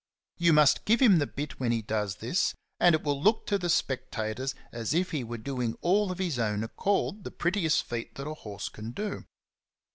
[0.39, 3.59] You must give him the bit when he does this, and it will look to
[3.59, 8.15] the spectators as if he were doing all of his own accord the prettiest feat
[8.15, 9.25] that a horse can do.